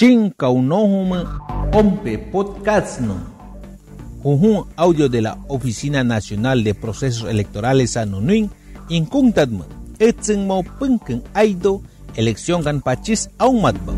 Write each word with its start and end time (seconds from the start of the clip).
Shin 0.00 0.30
kaunohuma 0.32 1.40
ompe 1.76 2.16
podcast 2.32 3.00
no. 3.04 3.20
Junjun 4.22 4.64
audio 4.76 5.08
de 5.10 5.20
la 5.20 5.36
Oficina 5.48 6.02
Nacional 6.02 6.64
de 6.64 6.72
Procesos 6.72 7.28
Electorales 7.28 7.98
Anonuin, 7.98 8.48
inkuntadma, 8.88 9.66
etzen 9.98 10.46
mo 10.46 10.62
punken 10.62 11.20
aido, 11.34 11.82
elección 12.16 12.64
gan 12.64 12.80
pachis 12.80 13.28
aumatba. 13.36 13.92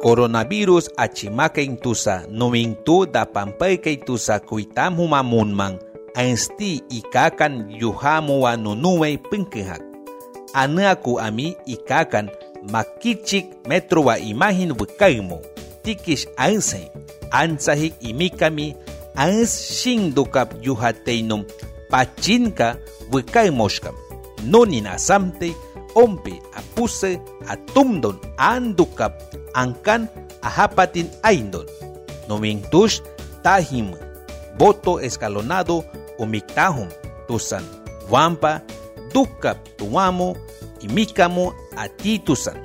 Coronavirus 0.00 0.88
achimaka 0.96 1.60
intusa, 1.60 2.24
nomintu 2.30 3.04
da 3.04 3.26
pampay 3.26 3.76
kay 3.76 4.00
tusa 4.00 4.40
kuitam 4.40 4.96
humamunman, 4.96 5.76
ansti 6.16 6.80
ikakan 6.88 7.68
yuhamu 7.76 8.40
wa 8.48 8.56
nunuway 8.56 9.18
pinkihak. 9.18 9.84
Anaku 10.54 11.20
ami 11.20 11.56
ikakan 11.66 12.32
makichik 12.70 13.66
metro 13.68 14.02
wa 14.02 14.18
imahin 14.18 14.72
wikaymo, 14.72 15.40
tikish 15.82 16.26
ansay, 16.36 16.90
ansahik 17.30 17.94
imikami, 18.00 18.76
ans 19.16 19.50
shindukap 19.82 20.54
yuhateinum, 20.62 21.44
pachinka 21.90 22.76
wikaymoshkam, 23.12 23.94
nonin 24.44 24.86
asamte, 24.86 25.54
ompe 25.94 26.32
apuse 26.54 27.20
atumdon 27.48 28.16
andukap. 28.36 29.12
Angkan 29.52 30.08
ahapatin 30.40 31.12
aindon. 31.20 31.68
Nomintush 32.24 33.04
tahim, 33.44 33.92
voto 34.56 34.96
escalonado 34.96 35.84
umiktahum, 36.16 36.88
tusan, 37.28 37.60
wampa, 38.08 38.64
dukap 39.12 39.60
tuamo, 39.76 40.32
imikamu 40.82 41.52
atitusan. 41.76 42.56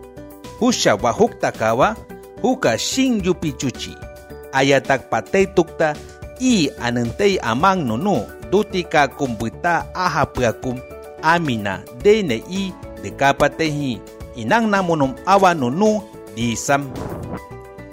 Husha 0.59 0.95
wahukta 0.95 1.51
kawa, 1.51 1.95
huka 2.41 2.77
shinyupi 2.77 3.51
chuchi. 3.51 3.97
Ayatak 4.51 5.09
patay 5.09 5.45
tukta 5.45 5.95
i 6.39 6.69
anantei 6.81 7.39
amang 7.39 7.75
nunu 7.85 8.25
dutika 8.51 9.07
kumbita 9.07 9.85
aha 9.95 10.25
prakum 10.25 10.79
amina 11.21 11.81
dene 12.03 12.43
i 12.49 12.73
dekapatehi 13.03 14.01
inang 14.35 14.67
namunum 14.69 15.13
awa 15.25 15.53
nunu 15.53 16.01
disam. 16.35 16.89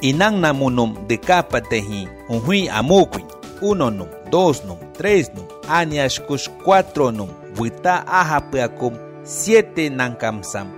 Inang 0.00 0.40
namunum 0.40 0.96
dekapatehi 1.08 2.08
unhui 2.28 2.68
amukwin. 2.68 3.26
Uno 3.62 3.90
num, 3.90 4.08
dos 4.30 4.64
num, 4.64 4.76
tres 4.92 5.30
num, 5.34 5.46
aniashkush 5.68 6.50
cuatro 6.64 7.10
num, 7.10 7.28
wita 7.58 8.04
aha 8.06 8.40
prakum 8.40 8.92
siete 9.24 9.88
nankamsam, 9.90 10.68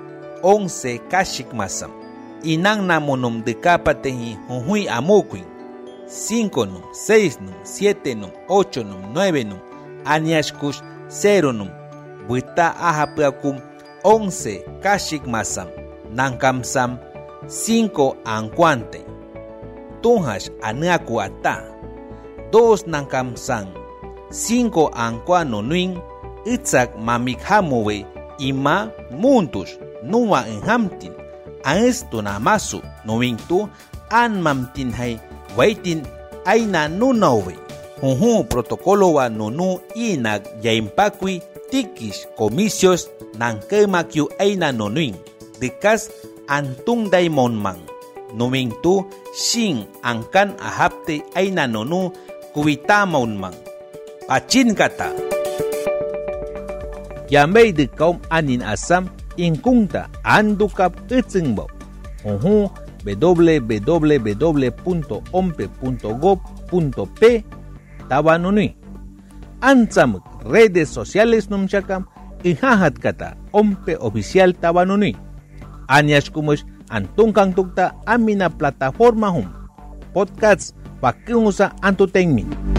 once 0.42 1.00
kashikmasam. 1.10 1.90
Inang 2.42 2.86
namunum 2.86 3.44
de 3.44 3.54
kapatehi 3.54 4.38
hunhui 4.48 4.88
amukwin. 4.88 5.44
Cinco 6.06 6.64
num, 6.64 6.82
seis 6.92 7.40
num, 7.40 7.54
siete 7.64 8.14
num, 8.14 8.30
ocho 8.48 8.82
num, 8.82 9.12
nueve 9.12 9.44
num, 9.44 9.58
aniashkush 10.04 10.80
cero 11.08 11.52
num. 11.52 11.68
Buita 12.28 12.74
ahapakum 12.78 13.60
once 14.04 14.62
kashikmasam, 14.82 15.66
nankamsam, 16.14 16.98
cinco 17.48 18.16
anquante. 18.24 19.00
Tunhash 20.02 20.50
aniaku 20.62 21.20
ata. 21.20 21.64
Dos 22.52 22.86
nankamsam, 22.86 23.66
cinco 24.30 24.90
anquano 24.94 25.62
nuin, 25.62 25.98
itzak 26.44 26.94
mamikhamuwe 26.98 28.06
ima 28.38 28.90
muntus 29.10 29.78
nuwa 30.02 30.48
enhamtin 30.48 31.12
aesto 31.64 32.22
namasu 32.22 32.82
novintu 33.04 33.68
an 34.10 34.40
mamtin 34.40 34.92
hay 34.92 35.16
waitin 35.56 36.02
aina 36.44 36.88
nunawe 36.88 37.66
Junju 38.02 38.44
protocolo 38.44 39.12
wa 39.12 39.28
nunu 39.28 39.80
inak 39.94 40.44
yaimpakwi 40.62 41.42
tikish 41.70 42.28
comicios 42.36 43.08
nankemakyu 43.38 44.28
aina 44.38 44.72
nonuin 44.72 45.14
dikas 45.60 46.10
antung 46.48 47.10
daimonman 47.10 47.80
nomintu 48.36 49.04
shin 49.32 49.84
angkan 50.02 50.52
ahapte 50.60 51.22
aina 51.34 51.66
nonu 51.66 52.12
kuwitamaunman 52.52 53.54
pachin 54.28 54.76
Yamei 57.30 57.72
de 57.72 57.86
kaum 57.86 58.18
anin 58.30 58.62
asam 58.62 59.08
inkunta 59.36 60.08
andukap 60.24 60.94
itzingbo. 61.10 61.66
Uhu 62.24 62.70
www.ompe.gov.p 63.06 64.24
tabanuni. 68.08 68.76
Ansamuk 69.60 70.22
redes 70.44 70.90
sociales 70.90 71.50
numchakam 71.50 72.04
ihahat 72.42 72.98
kata 72.98 73.34
ompe 73.52 73.96
oficial 73.98 74.54
tabanuni. 74.54 75.16
Anyas 75.88 76.30
kumush 76.30 76.62
antungkang 76.90 77.54
tukta 77.54 77.94
amina 78.06 78.50
plataforma 78.50 79.30
hum. 79.30 79.46
Podcasts 80.14 80.74
pakiungusa 81.00 81.72
antutenmin. 81.82 82.75